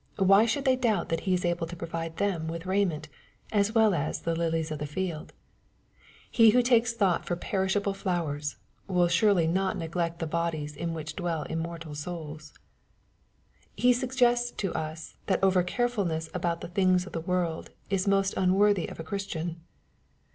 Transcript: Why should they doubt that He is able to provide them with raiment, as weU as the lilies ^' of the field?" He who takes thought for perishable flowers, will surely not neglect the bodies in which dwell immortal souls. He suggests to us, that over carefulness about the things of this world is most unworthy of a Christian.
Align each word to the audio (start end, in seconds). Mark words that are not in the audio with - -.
Why 0.17 0.47
should 0.47 0.65
they 0.65 0.75
doubt 0.75 1.09
that 1.09 1.19
He 1.29 1.33
is 1.35 1.45
able 1.45 1.67
to 1.67 1.75
provide 1.75 2.17
them 2.17 2.47
with 2.47 2.65
raiment, 2.65 3.07
as 3.51 3.69
weU 3.73 3.95
as 3.95 4.21
the 4.21 4.35
lilies 4.35 4.69
^' 4.69 4.71
of 4.71 4.79
the 4.79 4.87
field?" 4.87 5.31
He 6.31 6.49
who 6.49 6.63
takes 6.63 6.91
thought 6.91 7.23
for 7.23 7.35
perishable 7.35 7.93
flowers, 7.93 8.55
will 8.87 9.07
surely 9.07 9.45
not 9.45 9.77
neglect 9.77 10.17
the 10.17 10.25
bodies 10.25 10.75
in 10.75 10.95
which 10.95 11.15
dwell 11.15 11.43
immortal 11.43 11.93
souls. 11.93 12.55
He 13.75 13.93
suggests 13.93 14.49
to 14.53 14.73
us, 14.73 15.17
that 15.27 15.43
over 15.43 15.61
carefulness 15.61 16.31
about 16.33 16.61
the 16.61 16.69
things 16.69 17.05
of 17.05 17.13
this 17.13 17.27
world 17.27 17.69
is 17.91 18.07
most 18.07 18.33
unworthy 18.35 18.87
of 18.87 18.99
a 18.99 19.03
Christian. 19.03 19.57